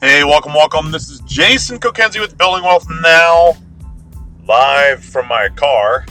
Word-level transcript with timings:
Hey, 0.00 0.22
welcome, 0.22 0.54
welcome. 0.54 0.92
This 0.92 1.10
is 1.10 1.18
Jason 1.22 1.80
Kokenzie 1.80 2.20
with 2.20 2.38
Building 2.38 2.62
Wealth 2.62 2.86
Now, 3.02 3.56
live 4.46 5.02
from 5.02 5.26
my 5.26 5.48
car. 5.48 6.06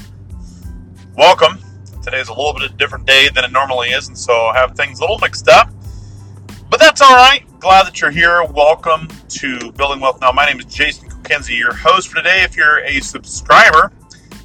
Welcome. 1.16 1.60
Today's 2.04 2.28
a 2.28 2.34
little 2.34 2.52
bit 2.52 2.64
of 2.64 2.72
a 2.74 2.76
different 2.76 3.06
day 3.06 3.30
than 3.34 3.46
it 3.46 3.52
normally 3.54 3.92
is, 3.92 4.10
and 4.10 4.18
so 4.18 4.34
I 4.48 4.58
have 4.58 4.76
things 4.76 5.00
a 5.00 5.04
little 5.04 5.20
mixed 5.20 5.48
up. 5.48 5.72
But 6.70 6.82
that's 6.82 7.00
all 7.00 7.16
right. 7.16 7.46
Glad 7.62 7.88
that 7.88 8.02
you're 8.02 8.12
here. 8.12 8.44
Welcome 8.44 9.08
to 9.30 9.72
Building 9.72 10.02
Wealth 10.02 10.20
Now. 10.20 10.34
My 10.34 10.46
name 10.46 10.60
is 10.60 10.66
Jason 10.66 11.08
Kokenzie, 11.08 11.58
your 11.58 11.74
host 11.74 12.10
for 12.10 12.16
today. 12.16 12.44
If 12.44 12.58
you're 12.58 12.80
a 12.80 13.00
subscriber, 13.00 13.94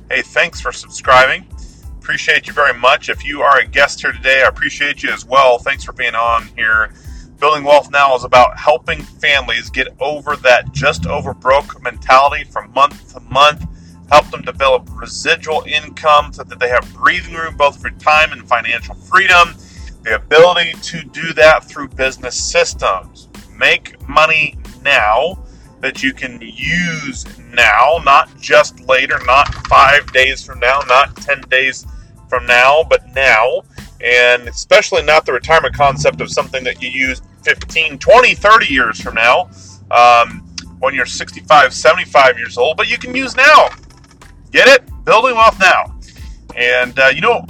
hey, 0.09 0.23
thanks 0.23 0.61
for 0.61 0.71
subscribing. 0.71 1.49
Appreciate 1.99 2.47
you 2.47 2.53
very 2.53 2.79
much. 2.79 3.09
If 3.09 3.25
you 3.25 3.43
are 3.43 3.59
a 3.59 3.67
guest 3.67 4.03
here 4.03 4.13
today, 4.13 4.45
I 4.45 4.47
appreciate 4.47 5.03
you 5.03 5.11
as 5.11 5.25
well. 5.25 5.59
Thanks 5.59 5.83
for 5.83 5.93
being 5.93 6.15
on 6.15 6.47
here 6.55 6.93
Building 7.43 7.65
Wealth 7.65 7.91
Now 7.91 8.15
is 8.15 8.23
about 8.23 8.57
helping 8.57 9.03
families 9.03 9.69
get 9.69 9.89
over 9.99 10.37
that 10.37 10.71
just 10.71 11.07
over 11.09 11.35
broke 11.35 11.83
mentality 11.83 12.45
from 12.45 12.73
month 12.73 13.13
to 13.15 13.21
month, 13.33 13.67
help 14.13 14.31
them 14.31 14.43
develop 14.43 14.89
residual 14.93 15.65
income 15.67 16.33
so 16.33 16.45
that 16.45 16.61
they 16.61 16.69
have 16.69 16.95
breathing 16.95 17.35
room 17.35 17.57
both 17.57 17.83
for 17.83 17.91
time 17.91 18.31
and 18.31 18.49
financial 18.49 18.95
freedom, 18.95 19.55
the 20.05 20.15
ability 20.15 20.75
to 20.83 21.03
do 21.03 21.33
that 21.33 21.65
through 21.65 21.89
business 21.89 22.37
systems. 22.37 23.27
Make 23.59 24.01
money 24.09 24.57
now 24.85 25.43
that 25.81 26.01
you 26.01 26.13
can 26.13 26.41
use 26.41 27.27
now, 27.53 27.99
not 28.05 28.31
just 28.39 28.79
later, 28.87 29.19
not 29.27 29.53
five 29.67 30.13
days 30.13 30.45
from 30.45 30.61
now, 30.61 30.79
not 30.87 31.17
10 31.17 31.41
days 31.51 31.85
from 32.29 32.47
now, 32.47 32.85
but 32.89 33.13
now. 33.17 33.63
And 34.23 34.49
especially 34.49 35.03
not 35.03 35.27
the 35.27 35.33
retirement 35.33 35.75
concept 35.75 36.21
of 36.21 36.31
something 36.31 36.63
that 36.65 36.81
you 36.81 36.89
use 36.89 37.23
15, 37.43 37.99
20, 37.99 38.35
30 38.35 38.67
years 38.73 39.01
from 39.01 39.15
now 39.15 39.51
um, 39.91 40.47
when 40.79 40.95
you're 40.95 41.07
65, 41.07 41.75
75 41.75 42.39
years 42.39 42.57
old, 42.57 42.77
but 42.77 42.89
you 42.89 42.99
can 42.99 43.15
use 43.15 43.37
now. 43.37 43.69
Get 44.53 44.69
it? 44.69 44.83
Building 45.05 45.35
wealth 45.35 45.59
now. 45.59 45.99
And, 46.55 46.97
uh, 46.99 47.11
you 47.13 47.21
know, 47.21 47.45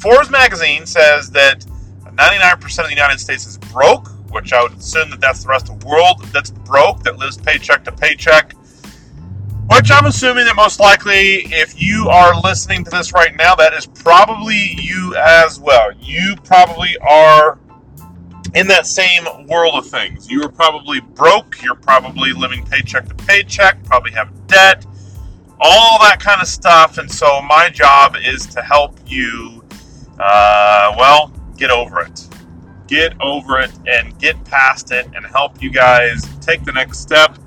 Forbes 0.00 0.30
magazine 0.30 0.84
says 0.84 1.30
that 1.30 1.64
99% 2.04 2.78
of 2.80 2.84
the 2.84 2.90
United 2.90 3.18
States 3.18 3.46
is 3.46 3.56
broke, 3.56 4.08
which 4.30 4.52
I 4.52 4.62
would 4.62 4.74
assume 4.74 5.10
that 5.10 5.20
that's 5.20 5.44
the 5.44 5.48
rest 5.48 5.70
of 5.70 5.80
the 5.80 5.86
world 5.86 6.22
that's 6.32 6.50
broke, 6.50 7.02
that 7.04 7.18
lives 7.18 7.38
paycheck 7.38 7.84
to 7.84 7.92
paycheck. 7.92 8.52
Which 9.70 9.88
I'm 9.92 10.06
assuming 10.06 10.46
that 10.46 10.56
most 10.56 10.80
likely, 10.80 11.44
if 11.46 11.80
you 11.80 12.08
are 12.08 12.38
listening 12.40 12.82
to 12.84 12.90
this 12.90 13.12
right 13.12 13.34
now, 13.36 13.54
that 13.54 13.72
is 13.72 13.86
probably 13.86 14.74
you 14.80 15.14
as 15.16 15.60
well. 15.60 15.92
You 16.00 16.34
probably 16.42 16.98
are 16.98 17.56
in 18.54 18.66
that 18.66 18.86
same 18.86 19.46
world 19.46 19.76
of 19.76 19.86
things. 19.86 20.28
You 20.28 20.42
are 20.42 20.50
probably 20.50 20.98
broke, 20.98 21.62
you're 21.62 21.76
probably 21.76 22.32
living 22.32 22.66
paycheck 22.66 23.08
to 23.10 23.14
paycheck, 23.14 23.84
probably 23.84 24.10
have 24.10 24.32
debt, 24.48 24.84
all 25.60 26.00
that 26.00 26.18
kind 26.18 26.42
of 26.42 26.48
stuff. 26.48 26.98
And 26.98 27.10
so, 27.10 27.40
my 27.42 27.70
job 27.70 28.16
is 28.16 28.46
to 28.46 28.62
help 28.62 28.98
you, 29.06 29.64
uh, 30.18 30.96
well, 30.98 31.32
get 31.56 31.70
over 31.70 32.00
it. 32.00 32.26
Get 32.88 33.14
over 33.20 33.60
it 33.60 33.70
and 33.86 34.18
get 34.18 34.42
past 34.44 34.90
it 34.90 35.06
and 35.14 35.24
help 35.26 35.62
you 35.62 35.70
guys 35.70 36.28
take 36.40 36.64
the 36.64 36.72
next 36.72 36.98
step 36.98 37.38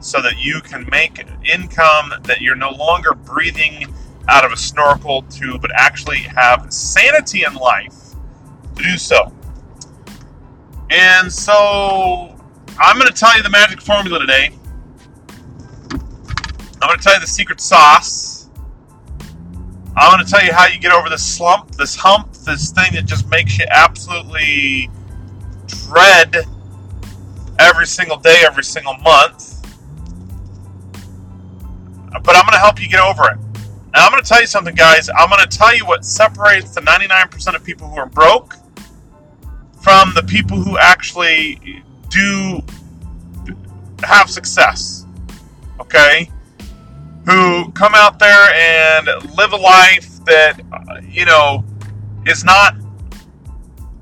so 0.00 0.20
that 0.20 0.38
you 0.38 0.60
can 0.60 0.86
make 0.90 1.18
income 1.44 2.12
that 2.24 2.40
you're 2.40 2.56
no 2.56 2.70
longer 2.70 3.14
breathing 3.14 3.92
out 4.28 4.44
of 4.44 4.52
a 4.52 4.56
snorkel 4.56 5.22
tube, 5.22 5.60
but 5.60 5.70
actually 5.74 6.18
have 6.18 6.72
sanity 6.72 7.44
in 7.44 7.54
life 7.54 8.14
to 8.76 8.82
do 8.82 8.96
so. 8.96 9.32
And 10.90 11.32
so 11.32 12.36
I'm 12.78 12.96
going 12.96 13.08
to 13.08 13.14
tell 13.14 13.36
you 13.36 13.42
the 13.42 13.50
magic 13.50 13.80
formula 13.80 14.18
today. 14.18 14.50
I'm 16.82 16.88
going 16.88 16.98
to 16.98 17.04
tell 17.04 17.14
you 17.14 17.20
the 17.20 17.26
secret 17.26 17.60
sauce. 17.60 18.48
I'm 19.96 20.12
going 20.12 20.24
to 20.24 20.30
tell 20.30 20.44
you 20.44 20.52
how 20.52 20.66
you 20.66 20.78
get 20.78 20.92
over 20.92 21.08
this 21.08 21.24
slump, 21.24 21.72
this 21.72 21.94
hump, 21.94 22.32
this 22.32 22.70
thing 22.70 22.92
that 22.94 23.04
just 23.04 23.28
makes 23.28 23.58
you 23.58 23.66
absolutely 23.70 24.88
dread 25.66 26.46
every 27.58 27.86
single 27.86 28.16
day, 28.16 28.42
every 28.46 28.64
single 28.64 28.94
month. 28.98 29.59
Help 32.60 32.80
you 32.80 32.88
get 32.88 33.00
over 33.00 33.24
it. 33.24 33.38
And 33.92 33.96
I'm 33.96 34.12
going 34.12 34.22
to 34.22 34.28
tell 34.28 34.40
you 34.40 34.46
something, 34.46 34.74
guys. 34.74 35.10
I'm 35.16 35.28
going 35.28 35.42
to 35.42 35.58
tell 35.58 35.74
you 35.74 35.84
what 35.84 36.04
separates 36.04 36.74
the 36.74 36.80
99% 36.82 37.56
of 37.56 37.64
people 37.64 37.88
who 37.88 37.96
are 37.96 38.06
broke 38.06 38.54
from 39.80 40.12
the 40.14 40.22
people 40.22 40.58
who 40.58 40.78
actually 40.78 41.82
do 42.08 42.62
have 44.04 44.30
success. 44.30 45.06
Okay? 45.80 46.30
Who 47.26 47.72
come 47.72 47.94
out 47.94 48.18
there 48.18 48.52
and 48.54 49.06
live 49.36 49.52
a 49.52 49.56
life 49.56 50.24
that, 50.24 50.60
uh, 50.72 51.00
you 51.08 51.24
know, 51.24 51.64
is 52.26 52.44
not 52.44 52.74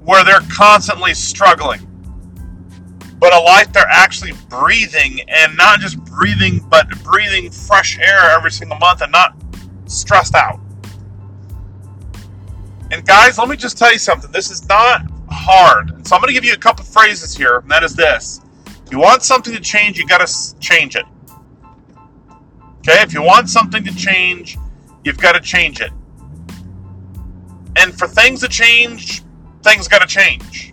where 0.00 0.24
they're 0.24 0.46
constantly 0.50 1.14
struggling, 1.14 1.87
but 3.18 3.34
a 3.34 3.38
life 3.38 3.72
they're 3.72 3.86
actually 3.88 4.32
breathing 4.48 5.20
and 5.28 5.56
not 5.56 5.80
just 5.80 5.98
breathing, 6.04 6.64
but 6.68 6.88
breathing 7.02 7.50
fresh 7.50 7.98
air 7.98 8.30
every 8.30 8.50
single 8.50 8.78
month 8.78 9.00
and 9.00 9.12
not 9.12 9.34
stressed 9.86 10.34
out. 10.34 10.60
And 12.90 13.04
guys, 13.06 13.38
let 13.38 13.48
me 13.48 13.56
just 13.56 13.76
tell 13.76 13.92
you 13.92 13.98
something. 13.98 14.30
This 14.30 14.50
is 14.50 14.66
not 14.68 15.02
hard. 15.30 16.06
So 16.06 16.16
I'm 16.16 16.22
going 16.22 16.28
to 16.28 16.34
give 16.34 16.44
you 16.44 16.54
a 16.54 16.58
couple 16.58 16.84
phrases 16.84 17.36
here, 17.36 17.58
and 17.58 17.70
that 17.70 17.82
is 17.82 17.94
this. 17.94 18.40
If 18.86 18.92
you 18.92 18.98
want 18.98 19.22
something 19.22 19.54
to 19.54 19.60
change, 19.60 19.98
you 19.98 20.06
got 20.06 20.26
to 20.26 20.58
change 20.60 20.96
it. 20.96 21.04
Okay? 22.78 23.02
If 23.02 23.12
you 23.12 23.22
want 23.22 23.50
something 23.50 23.84
to 23.84 23.94
change, 23.94 24.56
you've 25.04 25.18
got 25.18 25.32
to 25.32 25.40
change 25.40 25.80
it. 25.80 25.90
And 27.76 27.96
for 27.96 28.08
things 28.08 28.40
to 28.40 28.48
change, 28.48 29.22
things 29.62 29.88
got 29.88 30.00
to 30.00 30.06
change. 30.06 30.72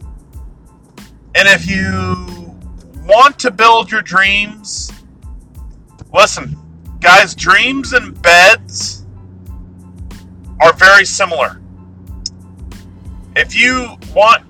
And 1.36 1.50
if 1.50 1.70
you 1.70 2.35
want 3.06 3.40
to 3.40 3.52
build 3.52 3.92
your 3.92 4.02
dreams, 4.02 4.92
listen, 6.14 6.58
guys, 7.00 7.36
dreams 7.36 7.94
and 7.94 8.20
beds 8.22 9.06
are 10.60 10.74
very 10.74 11.06
similar. 11.06 11.62
If 13.36 13.56
you 13.56 13.98
want 14.14 14.44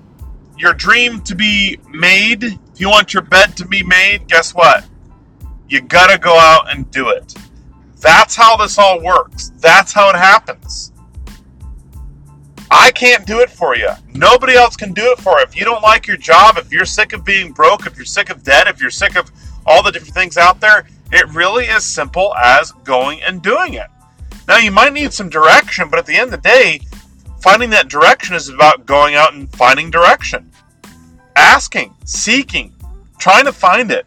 your 0.56 0.72
dream 0.72 1.20
to 1.22 1.34
be 1.34 1.78
made, 1.90 2.44
if 2.44 2.80
you 2.80 2.88
want 2.88 3.12
your 3.12 3.22
bed 3.22 3.56
to 3.56 3.66
be 3.66 3.82
made, 3.82 4.28
guess 4.28 4.54
what? 4.54 4.84
You 5.68 5.80
gotta 5.80 6.18
go 6.18 6.38
out 6.38 6.70
and 6.72 6.90
do 6.90 7.10
it. 7.10 7.34
That's 8.00 8.36
how 8.36 8.56
this 8.56 8.78
all 8.78 9.02
works. 9.02 9.50
That's 9.58 9.92
how 9.92 10.10
it 10.10 10.16
happens. 10.16 10.92
I 12.70 12.90
can't 12.92 13.26
do 13.26 13.40
it 13.40 13.50
for 13.50 13.76
you. 13.76 13.90
Nobody 14.14 14.54
else 14.54 14.76
can 14.76 14.92
do 14.92 15.12
it 15.12 15.18
for 15.18 15.38
you. 15.38 15.44
If 15.44 15.56
you 15.56 15.64
don't 15.64 15.82
like 15.82 16.06
your 16.06 16.16
job, 16.16 16.58
if 16.58 16.72
you're 16.72 16.84
sick 16.84 17.12
of 17.12 17.24
being 17.24 17.52
broke, 17.52 17.86
if 17.86 17.96
you're 17.96 18.04
sick 18.04 18.30
of 18.30 18.42
debt, 18.42 18.66
if 18.66 18.80
you're 18.80 18.90
sick 18.90 19.16
of 19.16 19.30
all 19.64 19.82
the 19.82 19.92
different 19.92 20.14
things 20.14 20.36
out 20.36 20.60
there, 20.60 20.86
it 21.12 21.28
really 21.34 21.64
is 21.66 21.84
simple 21.84 22.34
as 22.36 22.72
going 22.84 23.22
and 23.22 23.42
doing 23.42 23.74
it. 23.74 23.86
Now, 24.48 24.58
you 24.58 24.70
might 24.70 24.92
need 24.92 25.12
some 25.12 25.28
direction, 25.28 25.88
but 25.90 25.98
at 25.98 26.06
the 26.06 26.16
end 26.16 26.32
of 26.32 26.42
the 26.42 26.48
day, 26.48 26.80
finding 27.40 27.70
that 27.70 27.88
direction 27.88 28.34
is 28.34 28.48
about 28.48 28.86
going 28.86 29.14
out 29.14 29.34
and 29.34 29.52
finding 29.54 29.90
direction, 29.90 30.50
asking, 31.34 31.94
seeking, 32.04 32.74
trying 33.18 33.44
to 33.44 33.52
find 33.52 33.90
it. 33.90 34.06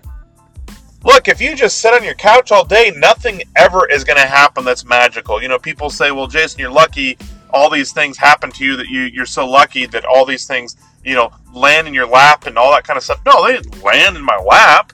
Look, 1.03 1.30
if 1.30 1.40
you 1.40 1.56
just 1.56 1.80
sit 1.80 1.94
on 1.94 2.03
your 2.03 2.16
couch 2.16 2.52
all 2.52 2.66
day, 2.66 2.92
nothing 2.96 3.42
ever 3.56 3.88
is 3.90 4.03
going 4.03 4.19
to 4.19 4.25
happen 4.25 4.66
that's 4.66 4.84
magical. 4.84 5.42
You 5.42 5.48
know, 5.48 5.59
people 5.59 5.90
say, 5.90 6.12
well, 6.12 6.28
Jason, 6.28 6.59
you're 6.59 6.72
lucky. 6.72 7.18
All 7.52 7.70
these 7.70 7.92
things 7.92 8.18
happen 8.18 8.51
to 8.51 8.66
you 8.66 8.75
that 8.78 8.88
you, 8.88 9.01
you're 9.01 9.25
so 9.25 9.50
lucky 9.50 9.86
that 9.88 10.06
all 10.06 10.25
these 10.25 10.46
things, 10.46 10.75
you 11.04 11.16
know, 11.16 11.31
land 11.54 11.88
in 11.88 11.94
your 11.94 12.07
lap 12.07 12.46
and 12.46 12.57
all 12.57 12.72
that 12.72 12.84
kind 12.84 12.98
of 12.98 13.04
stuff. 13.04 13.22
No, 13.25 13.46
they 13.46 13.54
didn't 13.54 13.84
land 13.84 14.16
in 14.16 14.24
my 14.24 14.38
lap. 14.38 14.94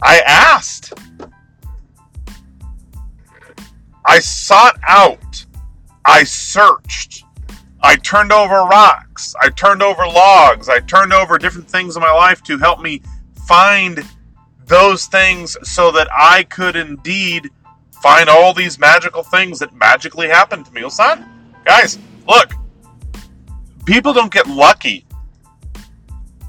I 0.00 0.20
asked. 0.20 0.92
I 4.04 4.18
sought 4.18 4.78
out 4.88 5.46
I 6.04 6.24
searched. 6.24 7.24
I 7.82 7.96
turned 7.96 8.32
over 8.32 8.54
rocks. 8.54 9.34
I 9.40 9.50
turned 9.50 9.82
over 9.82 10.06
logs. 10.06 10.68
I 10.68 10.80
turned 10.80 11.12
over 11.12 11.38
different 11.38 11.68
things 11.68 11.96
in 11.96 12.02
my 12.02 12.12
life 12.12 12.42
to 12.44 12.58
help 12.58 12.80
me 12.80 13.02
find 13.46 14.02
those 14.66 15.06
things 15.06 15.56
so 15.62 15.90
that 15.92 16.08
I 16.16 16.44
could 16.44 16.76
indeed 16.76 17.50
find 18.02 18.28
all 18.28 18.52
these 18.52 18.78
magical 18.78 19.22
things 19.22 19.58
that 19.60 19.72
magically 19.74 20.28
happened 20.28 20.66
to 20.66 20.72
me. 20.72 20.88
Son, 20.90 21.24
guys, 21.64 21.98
look, 22.26 22.52
people 23.86 24.12
don't 24.12 24.32
get 24.32 24.46
lucky. 24.48 25.06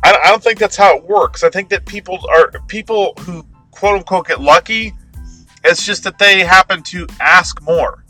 I, 0.03 0.17
I 0.23 0.29
don't 0.29 0.43
think 0.43 0.59
that's 0.59 0.75
how 0.75 0.97
it 0.97 1.03
works. 1.03 1.43
I 1.43 1.49
think 1.49 1.69
that 1.69 1.85
people 1.85 2.19
are 2.29 2.51
people 2.67 3.13
who 3.19 3.45
quote 3.71 3.97
unquote 3.99 4.27
get 4.27 4.41
lucky. 4.41 4.93
It's 5.63 5.85
just 5.85 6.03
that 6.03 6.17
they 6.17 6.39
happen 6.39 6.83
to 6.83 7.07
ask 7.21 7.61
more 7.61 8.03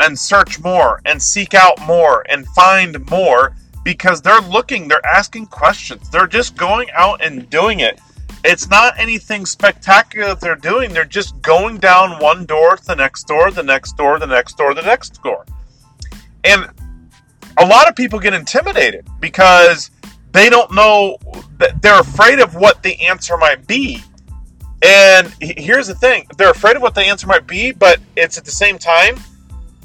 and 0.00 0.18
search 0.18 0.58
more 0.60 1.02
and 1.04 1.22
seek 1.22 1.52
out 1.52 1.78
more 1.82 2.24
and 2.30 2.46
find 2.48 3.08
more 3.10 3.54
because 3.84 4.22
they're 4.22 4.40
looking, 4.40 4.88
they're 4.88 5.04
asking 5.04 5.46
questions, 5.46 6.08
they're 6.10 6.26
just 6.26 6.56
going 6.56 6.88
out 6.94 7.22
and 7.22 7.48
doing 7.50 7.80
it. 7.80 8.00
It's 8.42 8.68
not 8.68 8.98
anything 8.98 9.44
spectacular 9.44 10.28
that 10.28 10.40
they're 10.40 10.56
doing. 10.56 10.92
They're 10.92 11.04
just 11.04 11.40
going 11.42 11.78
down 11.78 12.18
one 12.20 12.46
door 12.46 12.76
to 12.76 12.84
the 12.84 12.96
next 12.96 13.24
door, 13.24 13.50
the 13.50 13.62
next 13.62 13.96
door, 13.96 14.18
the 14.18 14.26
next 14.26 14.56
door, 14.56 14.74
the 14.74 14.82
next 14.82 15.22
door. 15.22 15.44
And 16.44 16.70
a 17.58 17.66
lot 17.66 17.88
of 17.88 17.94
people 17.94 18.18
get 18.18 18.32
intimidated 18.32 19.06
because 19.20 19.90
they 20.32 20.48
don't 20.48 20.72
know 20.74 21.18
they're 21.82 22.00
afraid 22.00 22.40
of 22.40 22.54
what 22.54 22.82
the 22.82 23.06
answer 23.06 23.36
might 23.36 23.66
be. 23.66 24.02
And 24.82 25.28
here's 25.40 25.88
the 25.88 25.94
thing 25.94 26.26
they're 26.38 26.50
afraid 26.50 26.76
of 26.76 26.82
what 26.82 26.94
the 26.94 27.02
answer 27.02 27.26
might 27.26 27.46
be, 27.46 27.72
but 27.72 28.00
it's 28.16 28.38
at 28.38 28.46
the 28.46 28.50
same 28.50 28.78
time, 28.78 29.16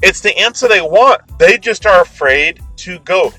it's 0.02 0.20
the 0.20 0.36
answer 0.38 0.68
they 0.68 0.80
want. 0.80 1.20
They 1.38 1.58
just 1.58 1.84
are 1.84 2.00
afraid 2.00 2.60
to 2.76 2.98
go 3.00 3.32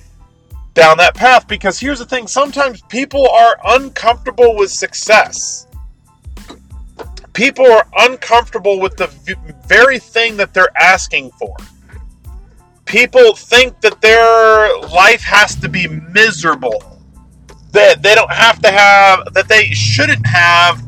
down 0.77 0.95
that 0.95 1.15
path 1.15 1.47
because 1.47 1.79
here's 1.79 1.97
the 1.97 2.06
thing 2.06 2.27
sometimes 2.27 2.83
people 2.83 3.27
are 3.29 3.57
uncomfortable 3.65 4.56
with 4.56 4.71
success. 4.71 5.65
People 7.33 7.65
are 7.65 7.88
uncomfortable 7.97 8.79
with 8.79 8.95
the 8.95 9.07
very 9.65 9.97
thing 9.97 10.38
that 10.38 10.53
they're 10.53 10.75
asking 10.77 11.31
for. 11.31 11.56
People 12.85 13.35
think 13.35 13.81
that 13.81 14.00
their 14.01 14.79
life 14.89 15.24
has 15.24 15.56
to 15.56 15.68
be 15.68 15.88
miserable. 15.88 17.01
That 17.71 18.03
they 18.03 18.15
don't 18.15 18.31
have 18.31 18.62
to 18.62 18.71
have 18.71 19.33
that 19.33 19.47
they 19.47 19.71
shouldn't 19.71 20.25
have 20.25 20.83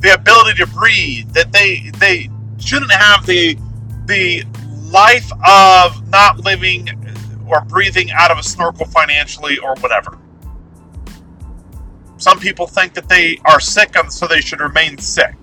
the 0.00 0.14
ability 0.14 0.58
to 0.64 0.66
breathe, 0.66 1.32
that 1.32 1.52
they 1.52 1.90
they 1.98 2.28
shouldn't 2.58 2.92
have 2.92 3.24
the 3.24 3.56
the 4.06 4.42
life 4.90 5.30
of 5.46 6.08
not 6.08 6.40
living 6.40 6.88
or 7.48 7.62
breathing 7.62 8.10
out 8.12 8.30
of 8.30 8.38
a 8.38 8.42
snorkel 8.42 8.86
financially 8.86 9.58
or 9.58 9.74
whatever. 9.76 10.18
Some 12.18 12.40
people 12.40 12.66
think 12.66 12.94
that 12.94 13.08
they 13.08 13.38
are 13.44 13.60
sick 13.60 13.96
and 13.96 14.12
so 14.12 14.26
they 14.26 14.40
should 14.40 14.60
remain 14.60 14.98
sick. 14.98 15.34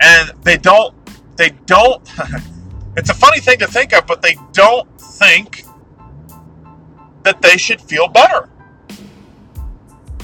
And 0.00 0.32
they 0.42 0.56
don't 0.56 0.94
they 1.36 1.50
don't 1.66 2.02
it's 2.96 3.10
a 3.10 3.14
funny 3.14 3.40
thing 3.40 3.58
to 3.58 3.66
think 3.66 3.92
of, 3.92 4.06
but 4.06 4.22
they 4.22 4.36
don't 4.52 4.88
think 5.00 5.64
that 7.22 7.42
they 7.42 7.56
should 7.56 7.80
feel 7.80 8.08
better. 8.08 8.48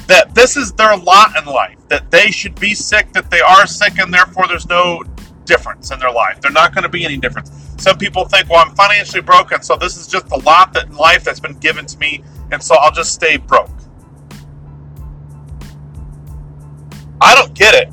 That 0.06 0.34
this 0.34 0.56
is 0.56 0.72
their 0.72 0.96
lot 0.96 1.36
in 1.36 1.44
life, 1.44 1.78
that 1.88 2.10
they 2.10 2.30
should 2.30 2.58
be 2.58 2.74
sick, 2.74 3.12
that 3.12 3.30
they 3.30 3.40
are 3.40 3.66
sick, 3.66 3.98
and 3.98 4.12
therefore 4.12 4.46
there's 4.46 4.66
no 4.68 5.02
difference 5.44 5.90
in 5.90 5.98
their 5.98 6.10
life. 6.10 6.40
They're 6.40 6.50
not 6.50 6.74
going 6.74 6.82
to 6.82 6.88
be 6.88 7.04
any 7.04 7.16
difference. 7.16 7.50
Some 7.78 7.98
people 7.98 8.24
think, 8.24 8.48
well, 8.48 8.64
I'm 8.64 8.74
financially 8.74 9.22
broken, 9.22 9.62
so 9.62 9.76
this 9.76 9.96
is 9.96 10.06
just 10.06 10.28
the 10.28 10.38
lot 10.38 10.72
that 10.74 10.92
life 10.92 11.24
that's 11.24 11.40
been 11.40 11.58
given 11.58 11.86
to 11.86 11.98
me, 11.98 12.22
and 12.50 12.62
so 12.62 12.76
I'll 12.76 12.92
just 12.92 13.12
stay 13.12 13.36
broke. 13.36 13.70
I 17.20 17.34
don't 17.34 17.54
get 17.54 17.74
it. 17.74 17.92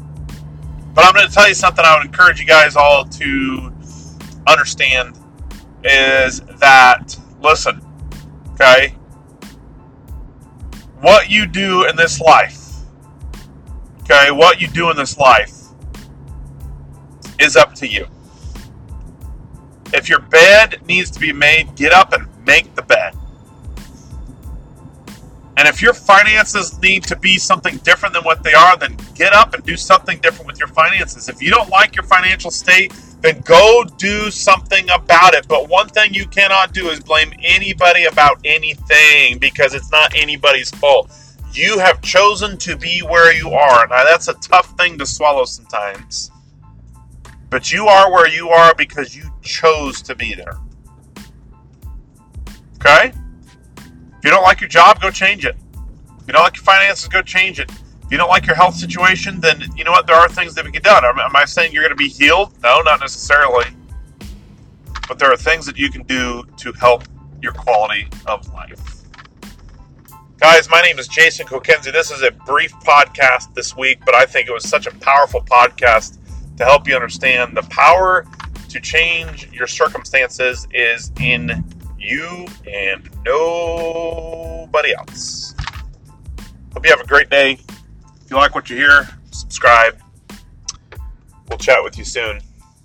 But 0.94 1.06
I'm 1.06 1.14
going 1.14 1.28
to 1.28 1.34
tell 1.34 1.48
you 1.48 1.54
something 1.54 1.86
I 1.86 1.98
would 1.98 2.06
encourage 2.06 2.40
you 2.40 2.46
guys 2.46 2.76
all 2.76 3.06
to 3.06 3.74
understand 4.48 5.18
is 5.84 6.42
that, 6.60 7.16
listen, 7.42 7.82
okay, 8.54 8.96
what 11.00 11.30
you 11.30 11.46
do 11.46 11.86
in 11.88 11.96
this 11.96 12.20
life, 12.20 12.76
okay, 14.02 14.32
what 14.32 14.60
you 14.60 14.68
do 14.68 14.90
in 14.90 14.98
this 14.98 15.18
life 15.18 15.59
is 17.40 17.56
up 17.56 17.74
to 17.76 17.88
you. 17.88 18.08
If 19.94 20.08
your 20.08 20.20
bed 20.20 20.82
needs 20.88 21.10
to 21.12 21.20
be 21.20 21.34
made, 21.34 21.76
get 21.76 21.92
up 21.92 22.14
and 22.14 22.28
make 22.46 22.76
the 22.76 22.84
bed. 22.84 23.16
And 25.58 25.68
if 25.68 25.82
your 25.82 25.94
finances 25.94 26.80
need 26.82 27.04
to 27.04 27.18
be 27.18 27.38
something 27.38 27.78
different 27.78 28.14
than 28.14 28.24
what 28.24 28.44
they 28.44 28.54
are, 28.54 28.78
then 28.78 28.96
get 29.14 29.34
up 29.34 29.54
and 29.54 29.62
do 29.64 29.76
something 29.76 30.18
different 30.20 30.48
with 30.48 30.58
your 30.58 30.70
finances. 30.70 31.28
If 31.28 31.42
you 31.42 31.50
don't 31.52 31.70
like 31.70 31.96
your 31.98 32.06
financial 32.06 32.50
state, 32.50 32.94
then 33.20 33.42
go 33.42 33.84
do 33.98 34.32
something 34.32 34.90
about 34.90 35.34
it. 35.34 35.50
But 35.50 35.68
one 35.68 35.90
thing 35.90 36.14
you 36.14 36.28
cannot 36.28 36.74
do 36.74 36.88
is 36.88 37.02
blame 37.02 37.34
anybody 37.44 38.06
about 38.06 38.40
anything 38.46 39.38
because 39.38 39.74
it's 39.74 39.92
not 39.92 40.16
anybody's 40.16 40.72
fault. 40.72 41.12
You 41.52 41.78
have 41.80 42.02
chosen 42.02 42.58
to 42.60 42.78
be 42.78 43.02
where 43.02 43.34
you 43.34 43.50
are. 43.50 43.86
Now, 43.88 44.06
that's 44.06 44.30
a 44.30 44.36
tough 44.36 44.78
thing 44.78 44.98
to 45.00 45.06
swallow 45.06 45.44
sometimes. 45.44 46.32
But 47.50 47.72
you 47.72 47.88
are 47.88 48.12
where 48.12 48.28
you 48.28 48.50
are 48.50 48.76
because 48.76 49.16
you 49.16 49.24
chose 49.42 50.02
to 50.04 50.16
be 50.16 50.36
there. 50.36 50.58
Okay? 52.76 53.12
If 53.78 54.24
you 54.24 54.30
don't 54.30 54.44
like 54.44 54.62
your 54.62 54.70
job, 54.70 55.02
go 55.02 55.10
change 55.10 55.46
it. 55.46 55.56
If 56.20 56.28
you 56.28 56.34
don't 56.34 56.44
like 56.44 56.56
your 56.56 56.64
finances, 56.64 57.08
go 57.08 57.22
change 57.22 57.60
it. 57.60 57.72
If 57.72 58.12
you 58.12 58.18
don't 58.18 58.30
like 58.30 58.46
your 58.46 58.56
health 58.56 58.76
situation, 58.76 59.40
then 59.40 59.64
you 59.76 59.84
know 59.84 59.92
what? 59.92 60.06
There 60.06 60.16
are 60.16 60.30
things 60.30 60.54
that 60.56 60.66
we 60.66 60.72
can 60.72 60.84
do. 60.84 60.90
Am 60.90 61.36
I 61.36 61.46
saying 61.46 61.74
you're 61.74 61.84
going 61.84 61.92
to 61.92 61.96
be 61.96 62.10
healed? 62.10 62.54
No, 62.62 62.82
not 62.82 63.00
necessarily. 63.00 63.66
But 65.08 65.18
there 65.18 65.32
are 65.32 65.38
things 65.38 65.66
that 65.66 65.78
you 65.78 65.90
can 65.90 66.04
do 66.04 66.44
to 66.58 66.72
help 66.74 67.04
your 67.42 67.54
quality 67.54 68.08
of 68.28 68.48
life. 68.54 69.04
Guys, 70.38 70.70
my 70.70 70.82
name 70.82 71.00
is 71.00 71.08
Jason 71.08 71.48
Kokenzie. 71.48 71.92
This 71.92 72.12
is 72.12 72.22
a 72.22 72.32
brief 72.32 72.72
podcast 72.82 73.54
this 73.56 73.76
week, 73.76 74.00
but 74.06 74.14
I 74.14 74.26
think 74.26 74.48
it 74.48 74.54
was 74.54 74.70
such 74.70 74.86
a 74.86 74.92
powerful 75.00 75.42
podcast 75.42 76.19
to 76.60 76.66
help 76.66 76.88
you 76.88 76.96
understand 76.96 77.56
the 77.56 77.64
power 77.64 78.26
to 78.68 78.80
change 78.82 79.50
your 79.52 79.66
circumstances 79.66 80.68
is 80.74 81.12
in 81.20 81.64
you 81.98 82.46
and 82.72 83.10
nobody 83.26 84.94
else. 84.94 85.56
Hope 86.74 86.86
you 86.86 86.92
have 86.92 87.00
a 87.00 87.08
great 87.08 87.30
day. 87.30 87.54
If 87.54 88.30
you 88.30 88.36
like 88.36 88.54
what 88.56 88.70
you 88.70 88.76
hear, 88.76 89.08
subscribe. 89.32 90.00
We'll 91.48 91.58
chat 91.58 91.82
with 91.82 91.98
you 91.98 92.04
soon. 92.04 92.42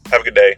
Have 0.06 0.20
a 0.20 0.24
good 0.24 0.34
day. 0.34 0.56